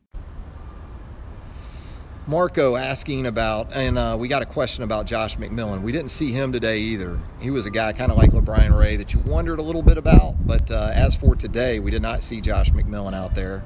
Marco 2.29 2.75
asking 2.75 3.25
about, 3.25 3.73
and 3.73 3.97
uh, 3.97 4.15
we 4.17 4.27
got 4.27 4.43
a 4.43 4.45
question 4.45 4.83
about 4.83 5.07
Josh 5.07 5.37
McMillon. 5.37 5.81
We 5.81 5.91
didn't 5.91 6.11
see 6.11 6.31
him 6.31 6.51
today 6.51 6.77
either. 6.79 7.19
He 7.39 7.49
was 7.49 7.65
a 7.65 7.71
guy 7.71 7.91
kind 7.93 8.11
of 8.11 8.19
like 8.19 8.31
LaBryan 8.31 8.77
Ray 8.77 8.97
that 8.97 9.13
you 9.13 9.19
wondered 9.21 9.57
a 9.57 9.63
little 9.63 9.81
bit 9.81 9.97
about, 9.97 10.35
but 10.45 10.69
uh, 10.69 10.91
as 10.93 11.15
for 11.15 11.35
today, 11.35 11.79
we 11.79 11.89
did 11.89 12.03
not 12.03 12.21
see 12.21 12.39
Josh 12.39 12.69
McMillon 12.71 13.15
out 13.15 13.33
there. 13.33 13.63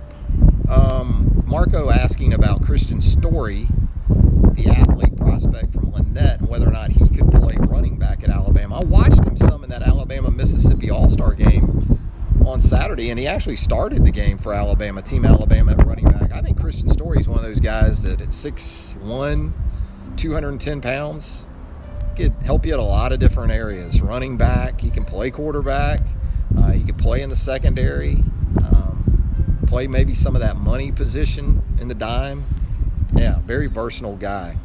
Um, 0.69 1.43
Marco 1.45 1.89
asking 1.89 2.33
about 2.33 2.61
Kristian 2.61 3.01
Story, 3.01 3.67
the 4.53 4.67
athlete 4.67 5.15
prospect 5.17 5.73
from 5.73 5.91
Lanett, 5.91 6.39
and 6.39 6.47
whether 6.47 6.67
or 6.67 6.71
not 6.71 6.91
he 6.91 7.09
could 7.09 7.29
play 7.31 7.55
running 7.59 7.97
back 7.97 8.23
at 8.23 8.29
Alabama. 8.29 8.79
I 8.81 8.85
watched 8.85 9.23
him 9.23 9.35
some 9.35 9.63
in 9.63 9.69
that 9.69 9.83
Alabama 9.83 10.31
Mississippi 10.31 10.89
All 10.89 11.09
Star 11.09 11.33
game 11.33 11.99
on 12.45 12.61
Saturday, 12.61 13.09
and 13.09 13.19
he 13.19 13.27
actually 13.27 13.55
started 13.55 14.05
the 14.05 14.11
game 14.11 14.37
for 14.37 14.53
Alabama, 14.53 15.01
Team 15.01 15.25
Alabama 15.25 15.73
at 15.73 15.85
running 15.85 16.05
back. 16.05 16.31
I 16.31 16.41
think 16.41 16.59
Kristian 16.59 16.91
Story 16.91 17.19
is 17.19 17.27
one 17.27 17.39
of 17.39 17.43
those 17.43 17.59
guys 17.59 18.03
that 18.03 18.21
at 18.21 18.29
6'1, 18.29 19.51
210 20.17 20.81
pounds, 20.81 21.45
could 22.15 22.33
help 22.45 22.65
you 22.65 22.73
at 22.73 22.79
a 22.79 22.83
lot 22.83 23.11
of 23.11 23.19
different 23.19 23.51
areas. 23.51 24.01
Running 24.01 24.37
back, 24.37 24.81
he 24.81 24.89
can 24.89 25.03
play 25.03 25.31
quarterback, 25.31 26.01
uh, 26.57 26.71
he 26.71 26.83
can 26.83 26.95
play 26.95 27.21
in 27.21 27.29
the 27.29 27.35
secondary, 27.35 28.23
play 29.73 29.87
maybe 29.87 30.13
some 30.13 30.35
of 30.35 30.39
that 30.39 30.55
money 30.55 30.91
position 30.91 31.63
in 31.79 31.87
the 31.87 31.95
dime. 31.95 32.45
Yeah, 33.15 33.39
very 33.39 33.65
versatile 33.65 34.15
guy. 34.15 34.55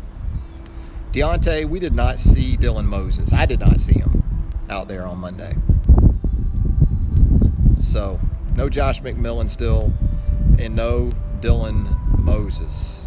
Deontay, 1.12 1.66
we 1.66 1.80
did 1.80 1.94
not 1.94 2.18
see 2.18 2.58
Dylan 2.58 2.84
Moses. 2.84 3.32
I 3.32 3.46
did 3.46 3.58
not 3.58 3.80
see 3.80 3.98
him 3.98 4.22
out 4.68 4.86
there 4.86 5.06
on 5.06 5.16
Monday. 5.16 5.56
So, 7.78 8.20
no 8.54 8.68
Josh 8.68 9.00
McMillon 9.00 9.48
still, 9.48 9.94
and 10.58 10.76
no 10.76 11.10
Dylan 11.40 12.18
Moses. 12.18 13.06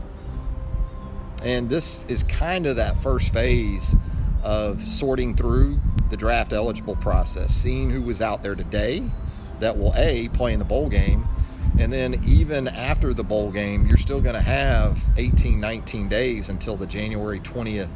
And 1.44 1.70
this 1.70 2.04
is 2.06 2.24
kind 2.24 2.66
of 2.66 2.78
that 2.78 2.98
first 2.98 3.32
phase 3.32 3.96
of 4.42 4.82
sorting 4.88 5.36
through 5.36 5.80
the 6.10 6.18
draft 6.18 6.52
eligible 6.52 6.96
process, 6.96 7.54
seeing 7.54 7.92
who 7.92 8.02
was 8.02 8.24
out 8.24 8.42
there 8.42 8.56
today 8.56 9.04
that 9.60 9.78
will 9.78 9.94
A, 9.96 10.30
play 10.30 10.52
in 10.52 10.58
the 10.58 10.66
bowl 10.66 10.90
game, 10.90 11.28
and 11.82 11.92
then 11.92 12.22
even 12.26 12.68
after 12.68 13.14
the 13.14 13.24
bowl 13.24 13.52
game, 13.52 13.88
you're 13.88 13.98
still 13.98 14.22
going 14.22 14.36
to 14.36 14.42
have 14.42 15.00
18, 15.18 15.60
19 15.60 16.08
days 16.08 16.50
until 16.50 16.78
the 16.78 16.88
January 16.88 17.40
20th 17.40 17.90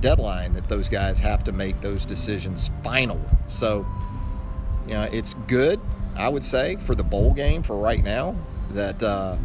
deadline 0.00 0.54
that 0.54 0.68
those 0.68 0.88
guys 0.88 1.18
have 1.18 1.44
to 1.44 1.52
make 1.52 1.80
those 1.80 2.04
decisions 2.04 2.70
final. 2.82 3.20
So, 3.48 3.86
you 4.86 4.94
know, 4.94 5.02
it's 5.12 5.34
good 5.46 5.80
I 6.18 6.28
would 6.28 6.44
say, 6.44 6.76
for 6.76 6.96
the 6.96 7.04
bowl 7.04 7.32
game 7.32 7.62
for 7.62 7.78
right 7.78 8.02
now. 8.02 8.34
That 8.72 9.02
uh, 9.02 9.36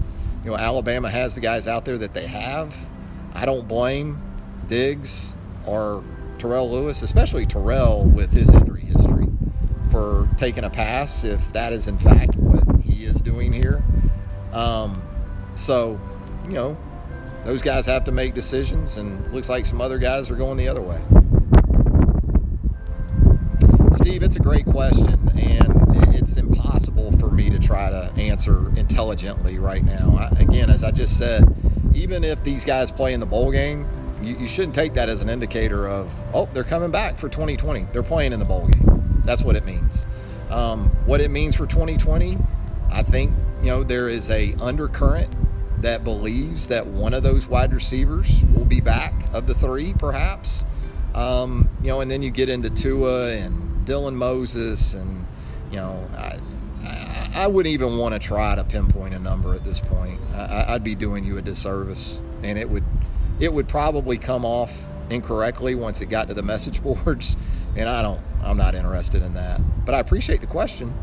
you 0.43 0.49
know 0.49 0.57
Alabama 0.57 1.09
has 1.09 1.35
the 1.35 1.41
guys 1.41 1.67
out 1.67 1.85
there 1.85 1.97
that 1.99 2.13
they 2.13 2.27
have. 2.27 2.75
I 3.33 3.45
don't 3.45 3.67
blame 3.67 4.21
Diggs 4.67 5.35
or 5.65 6.03
Terrell 6.39 6.69
Lewis, 6.69 7.03
especially 7.03 7.45
Terrell 7.45 8.03
with 8.03 8.31
his 8.31 8.49
injury 8.49 8.81
history, 8.81 9.27
for 9.91 10.27
taking 10.37 10.63
a 10.63 10.69
pass 10.69 11.23
if 11.23 11.53
that 11.53 11.71
is 11.71 11.87
in 11.87 11.99
fact 11.99 12.35
he 12.93 13.05
is 13.05 13.21
doing 13.21 13.51
here. 13.51 13.83
Um, 14.51 15.01
so, 15.55 15.99
you 16.45 16.51
know, 16.51 16.77
those 17.43 17.61
guys 17.61 17.85
have 17.87 18.05
to 18.05 18.11
make 18.11 18.33
decisions, 18.33 18.97
and 18.97 19.31
looks 19.33 19.49
like 19.49 19.65
some 19.65 19.81
other 19.81 19.97
guys 19.97 20.29
are 20.29 20.35
going 20.35 20.57
the 20.57 20.69
other 20.69 20.81
way. 20.81 21.01
Steve, 23.97 24.23
it's 24.23 24.35
a 24.35 24.39
great 24.39 24.65
question, 24.65 25.31
and 25.37 26.15
it's 26.15 26.37
impossible 26.37 27.11
for 27.19 27.29
me 27.29 27.49
to 27.49 27.59
try 27.59 27.89
to 27.89 28.11
answer 28.17 28.69
intelligently 28.77 29.59
right 29.59 29.83
now. 29.83 30.17
I, 30.17 30.39
again, 30.39 30.69
as 30.69 30.83
I 30.83 30.91
just 30.91 31.17
said, 31.17 31.43
even 31.93 32.23
if 32.23 32.43
these 32.43 32.63
guys 32.63 32.91
play 32.91 33.13
in 33.13 33.19
the 33.19 33.25
bowl 33.25 33.51
game, 33.51 33.87
you, 34.21 34.37
you, 34.37 34.47
shouldn't 34.47 34.73
take 34.73 34.93
that 34.93 35.09
as 35.09 35.21
an 35.21 35.29
indicator 35.29 35.87
of, 35.87 36.09
oh, 36.33 36.47
they're 36.53 36.63
coming 36.63 36.91
back 36.91 37.17
for 37.17 37.27
2020. 37.27 37.87
They're 37.91 38.03
playing 38.03 38.31
in 38.31 38.39
the 38.39 38.45
bowl 38.45 38.67
game. 38.67 39.21
That's 39.25 39.43
what 39.43 39.55
it 39.55 39.65
means. 39.65 40.05
Um, 40.49 40.89
what 41.05 41.19
it 41.19 41.29
means 41.29 41.55
for 41.55 41.67
2020, 41.67 42.37
I 42.93 43.03
think, 43.03 43.33
you 43.61 43.67
know, 43.67 43.83
there 43.83 44.07
is 44.07 44.29
a 44.29 44.53
undercurrent 44.61 45.33
that 45.81 46.03
believes 46.03 46.69
that 46.69 46.87
one 46.87 47.13
of 47.13 47.23
those 47.23 47.47
wide 47.47 47.73
receivers 47.73 48.43
will 48.55 48.65
be 48.65 48.79
back 48.79 49.13
of 49.33 49.47
the 49.47 49.53
three, 49.53 49.93
perhaps. 49.93 50.63
Um, 51.13 51.69
you 51.81 51.89
know, 51.89 52.01
and 52.01 52.09
then 52.09 52.21
you 52.21 52.31
get 52.31 52.49
into 52.49 52.69
Tua 52.69 53.33
and 53.33 53.85
Dylan 53.85 54.15
Moses 54.15 54.93
and 54.93 55.27
you 55.73 55.77
know, 55.77 56.07
I, 56.15 56.39
I, 57.33 57.47
wouldn't 57.47 57.73
even 57.73 57.97
want 57.97 58.13
to 58.13 58.19
try 58.19 58.53
to 58.53 58.63
pinpoint 58.63 59.15
a 59.15 59.19
number 59.19 59.55
at 59.55 59.63
this 59.65 59.79
point. 59.79 60.19
I, 60.35 60.65
I'd 60.69 60.83
be 60.83 60.93
doing 60.93 61.23
you 61.23 61.37
a 61.39 61.41
disservice, 61.41 62.21
and 62.43 62.59
it 62.59 62.69
would, 62.69 62.83
it 63.39 63.51
would 63.51 63.67
probably 63.67 64.19
come 64.19 64.45
off 64.45 64.85
incorrectly 65.09 65.73
once 65.73 65.99
it 65.99 66.07
got 66.07 66.27
to 66.27 66.35
the 66.35 66.43
message 66.43 66.81
boards 66.83 67.35
And 67.75 67.89
I 67.89 68.01
don't, 68.01 68.21
I'm 68.43 68.57
not 68.57 68.75
interested 68.75 69.23
in 69.23 69.33
that. 69.33 69.61
But 69.85 69.95
I 69.95 69.99
appreciate 69.99 70.41
the 70.41 70.47
question. 70.47 70.93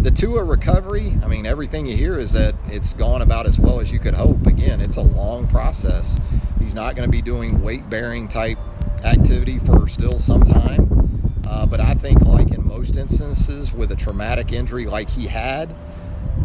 The 0.00 0.10
Tua 0.10 0.44
recovery, 0.44 1.18
I 1.22 1.26
mean, 1.26 1.44
everything 1.44 1.86
you 1.86 1.96
hear 1.96 2.18
is 2.18 2.32
that 2.32 2.54
it's 2.68 2.92
gone 2.92 3.20
about 3.20 3.46
as 3.46 3.58
well 3.58 3.80
as 3.80 3.90
you 3.90 3.98
could 3.98 4.14
hope. 4.14 4.46
Again, 4.46 4.80
it's 4.80 4.96
a 4.96 5.02
long 5.02 5.48
process. 5.48 6.20
He's 6.60 6.74
not 6.74 6.94
going 6.94 7.08
to 7.08 7.10
be 7.10 7.22
doing 7.22 7.62
weight 7.62 7.88
bearing 7.90 8.28
type 8.28 8.58
activity 9.04 9.58
for 9.58 9.88
still 9.88 10.18
some 10.18 10.44
time. 10.44 11.32
Uh, 11.48 11.66
but 11.66 11.80
I 11.80 11.94
think, 11.94 12.20
like 12.22 12.52
in 12.52 12.66
most 12.66 12.96
instances, 12.96 13.72
with 13.72 13.90
a 13.90 13.96
traumatic 13.96 14.52
injury 14.52 14.86
like 14.86 15.10
he 15.10 15.26
had, 15.26 15.74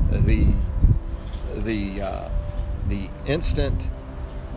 the 0.09 0.47
the 1.55 2.01
uh, 2.01 2.29
the 2.87 3.09
instant 3.27 3.87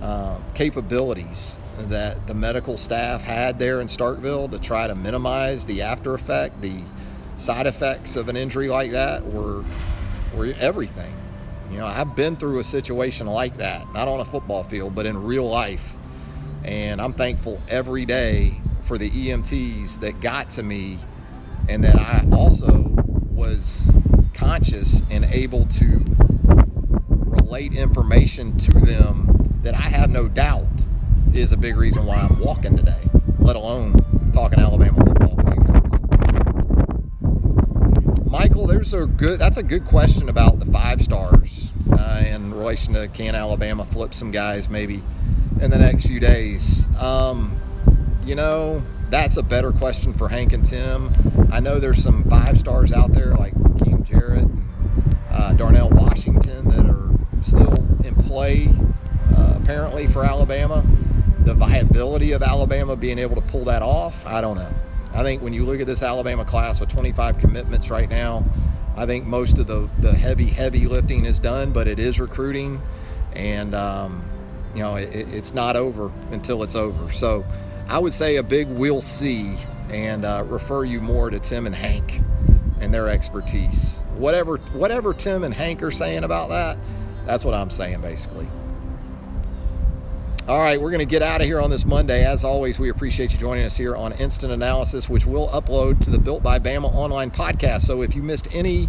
uh, 0.00 0.38
capabilities 0.54 1.58
that 1.78 2.26
the 2.26 2.34
medical 2.34 2.78
staff 2.78 3.22
had 3.22 3.58
there 3.58 3.80
in 3.80 3.88
Starkville 3.88 4.50
to 4.50 4.58
try 4.58 4.86
to 4.86 4.94
minimize 4.94 5.66
the 5.66 5.82
after 5.82 6.14
effect, 6.14 6.62
the 6.62 6.80
side 7.36 7.66
effects 7.66 8.16
of 8.16 8.28
an 8.28 8.36
injury 8.36 8.68
like 8.68 8.90
that 8.92 9.24
were 9.26 9.64
were 10.34 10.54
everything. 10.58 11.14
You 11.70 11.78
know, 11.78 11.86
I've 11.86 12.14
been 12.14 12.36
through 12.36 12.60
a 12.60 12.64
situation 12.64 13.26
like 13.26 13.56
that, 13.56 13.92
not 13.92 14.08
on 14.08 14.20
a 14.20 14.24
football 14.24 14.62
field, 14.64 14.94
but 14.94 15.06
in 15.06 15.22
real 15.22 15.48
life. 15.48 15.94
And 16.64 17.00
I'm 17.00 17.12
thankful 17.12 17.60
every 17.68 18.04
day 18.04 18.60
for 18.84 18.98
the 18.98 19.10
EMTs 19.10 20.00
that 20.00 20.20
got 20.20 20.50
to 20.50 20.62
me 20.62 20.98
and 21.68 21.82
that 21.82 21.96
I 21.96 22.24
also 22.32 22.92
was 23.30 23.90
conscious 24.34 25.02
and 25.10 25.24
able 25.24 25.66
to 25.66 26.04
relate 27.08 27.72
information 27.72 28.56
to 28.58 28.70
them 28.80 29.58
that 29.62 29.74
I 29.74 29.88
have 29.88 30.10
no 30.10 30.28
doubt 30.28 30.66
is 31.32 31.52
a 31.52 31.56
big 31.56 31.76
reason 31.76 32.06
why 32.06 32.16
I'm 32.16 32.38
walking 32.38 32.76
today, 32.76 33.10
let 33.40 33.56
alone 33.56 33.96
talking 34.32 34.60
Alabama 34.60 35.04
football 35.04 35.26
Michael, 38.36 38.65
good. 39.16 39.38
That's 39.38 39.56
a 39.56 39.62
good 39.62 39.84
question 39.86 40.28
about 40.28 40.58
the 40.58 40.66
five 40.66 41.00
stars 41.02 41.70
uh, 41.92 42.22
in 42.26 42.52
relation 42.52 42.94
to 42.94 43.08
can 43.08 43.34
Alabama 43.34 43.84
flip 43.84 44.12
some 44.12 44.30
guys 44.30 44.68
maybe 44.68 45.02
in 45.60 45.70
the 45.70 45.78
next 45.78 46.06
few 46.06 46.20
days. 46.20 46.88
Um, 46.98 47.58
you 48.24 48.34
know, 48.34 48.82
that's 49.10 49.36
a 49.36 49.42
better 49.42 49.72
question 49.72 50.12
for 50.12 50.28
Hank 50.28 50.52
and 50.52 50.64
Tim. 50.64 51.12
I 51.50 51.60
know 51.60 51.78
there's 51.78 52.02
some 52.02 52.24
five 52.24 52.58
stars 52.58 52.92
out 52.92 53.12
there 53.12 53.34
like 53.34 53.54
Rakim 53.54 54.04
Jarrett, 54.04 54.42
and, 54.42 54.68
uh, 55.30 55.52
Darnell 55.54 55.90
Washington 55.90 56.68
that 56.68 56.86
are 56.86 57.10
still 57.42 57.74
in 58.04 58.14
play 58.14 58.68
uh, 59.36 59.54
apparently 59.56 60.06
for 60.06 60.24
Alabama. 60.24 60.84
The 61.40 61.54
viability 61.54 62.32
of 62.32 62.42
Alabama 62.42 62.96
being 62.96 63.18
able 63.18 63.36
to 63.36 63.42
pull 63.42 63.64
that 63.66 63.82
off, 63.82 64.26
I 64.26 64.40
don't 64.40 64.56
know. 64.56 64.72
I 65.16 65.22
think 65.22 65.40
when 65.40 65.54
you 65.54 65.64
look 65.64 65.80
at 65.80 65.86
this 65.86 66.02
Alabama 66.02 66.44
class 66.44 66.78
with 66.78 66.90
25 66.90 67.38
commitments 67.38 67.88
right 67.88 68.08
now, 68.08 68.44
I 68.96 69.06
think 69.06 69.26
most 69.26 69.56
of 69.56 69.66
the, 69.66 69.88
the 70.00 70.12
heavy, 70.12 70.44
heavy 70.44 70.86
lifting 70.86 71.24
is 71.24 71.40
done, 71.40 71.72
but 71.72 71.88
it 71.88 71.98
is 71.98 72.20
recruiting. 72.20 72.82
And, 73.32 73.74
um, 73.74 74.22
you 74.74 74.82
know, 74.82 74.96
it, 74.96 75.08
it's 75.14 75.54
not 75.54 75.74
over 75.74 76.12
until 76.32 76.62
it's 76.62 76.74
over. 76.74 77.10
So 77.12 77.46
I 77.88 77.98
would 77.98 78.12
say 78.12 78.36
a 78.36 78.42
big 78.42 78.68
we'll 78.68 79.00
see 79.00 79.56
and 79.88 80.26
uh, 80.26 80.44
refer 80.46 80.84
you 80.84 81.00
more 81.00 81.30
to 81.30 81.38
Tim 81.38 81.64
and 81.64 81.74
Hank 81.74 82.20
and 82.82 82.92
their 82.92 83.08
expertise. 83.08 84.04
Whatever, 84.16 84.58
whatever 84.74 85.14
Tim 85.14 85.44
and 85.44 85.54
Hank 85.54 85.82
are 85.82 85.90
saying 85.90 86.24
about 86.24 86.50
that, 86.50 86.76
that's 87.24 87.42
what 87.42 87.54
I'm 87.54 87.70
saying 87.70 88.02
basically. 88.02 88.48
All 90.48 90.60
right, 90.60 90.80
we're 90.80 90.92
going 90.92 91.00
to 91.00 91.10
get 91.10 91.22
out 91.22 91.40
of 91.40 91.48
here 91.48 91.60
on 91.60 91.70
this 91.70 91.84
Monday. 91.84 92.24
As 92.24 92.44
always, 92.44 92.78
we 92.78 92.88
appreciate 92.88 93.32
you 93.32 93.38
joining 93.38 93.64
us 93.64 93.76
here 93.76 93.96
on 93.96 94.12
Instant 94.12 94.52
Analysis, 94.52 95.08
which 95.08 95.26
we'll 95.26 95.48
upload 95.48 95.98
to 96.04 96.10
the 96.10 96.20
Built 96.20 96.40
by 96.40 96.60
Bama 96.60 96.84
online 96.94 97.32
podcast. 97.32 97.80
So 97.82 98.00
if 98.00 98.14
you 98.14 98.22
missed 98.22 98.46
any 98.54 98.88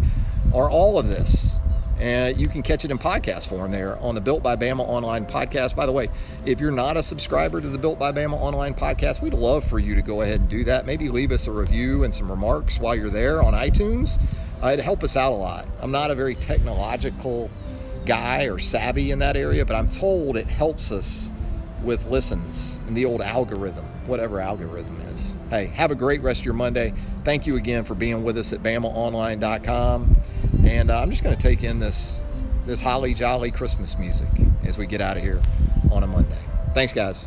or 0.52 0.70
all 0.70 1.00
of 1.00 1.08
this, 1.08 1.56
uh, 2.00 2.32
you 2.36 2.46
can 2.46 2.62
catch 2.62 2.84
it 2.84 2.92
in 2.92 2.98
podcast 2.98 3.48
form 3.48 3.72
there 3.72 3.98
on 3.98 4.14
the 4.14 4.20
Built 4.20 4.40
by 4.40 4.54
Bama 4.54 4.86
online 4.86 5.26
podcast. 5.26 5.74
By 5.74 5.84
the 5.84 5.90
way, 5.90 6.10
if 6.46 6.60
you're 6.60 6.70
not 6.70 6.96
a 6.96 7.02
subscriber 7.02 7.60
to 7.60 7.68
the 7.68 7.78
Built 7.78 7.98
by 7.98 8.12
Bama 8.12 8.34
online 8.34 8.74
podcast, 8.74 9.20
we'd 9.20 9.34
love 9.34 9.64
for 9.64 9.80
you 9.80 9.96
to 9.96 10.02
go 10.02 10.22
ahead 10.22 10.38
and 10.38 10.48
do 10.48 10.62
that. 10.62 10.86
Maybe 10.86 11.08
leave 11.08 11.32
us 11.32 11.48
a 11.48 11.50
review 11.50 12.04
and 12.04 12.14
some 12.14 12.30
remarks 12.30 12.78
while 12.78 12.94
you're 12.94 13.10
there 13.10 13.42
on 13.42 13.54
iTunes. 13.54 14.20
Uh, 14.62 14.68
it'd 14.68 14.84
help 14.84 15.02
us 15.02 15.16
out 15.16 15.32
a 15.32 15.34
lot. 15.34 15.66
I'm 15.82 15.90
not 15.90 16.12
a 16.12 16.14
very 16.14 16.36
technological 16.36 17.50
guy 18.06 18.44
or 18.44 18.60
savvy 18.60 19.10
in 19.10 19.18
that 19.18 19.36
area, 19.36 19.66
but 19.66 19.74
I'm 19.74 19.88
told 19.88 20.36
it 20.36 20.46
helps 20.46 20.92
us 20.92 21.32
with 21.82 22.06
listens 22.06 22.80
and 22.86 22.96
the 22.96 23.04
old 23.04 23.22
algorithm, 23.22 23.84
whatever 24.06 24.40
algorithm 24.40 25.00
is. 25.12 25.32
Hey, 25.50 25.66
have 25.66 25.90
a 25.90 25.94
great 25.94 26.20
rest 26.22 26.40
of 26.40 26.44
your 26.44 26.54
Monday. 26.54 26.92
Thank 27.24 27.46
you 27.46 27.56
again 27.56 27.84
for 27.84 27.94
being 27.94 28.24
with 28.24 28.36
us 28.38 28.52
at 28.52 28.60
BamaOnline.com. 28.62 30.16
And 30.64 30.90
uh, 30.90 31.00
I'm 31.00 31.10
just 31.10 31.22
going 31.22 31.36
to 31.36 31.42
take 31.42 31.62
in 31.62 31.78
this 31.78 32.20
this 32.66 32.82
holly 32.82 33.14
jolly 33.14 33.50
Christmas 33.50 33.98
music 33.98 34.28
as 34.66 34.76
we 34.76 34.86
get 34.86 35.00
out 35.00 35.16
of 35.16 35.22
here 35.22 35.40
on 35.90 36.02
a 36.02 36.06
Monday. 36.06 36.36
Thanks, 36.74 36.92
guys. 36.92 37.26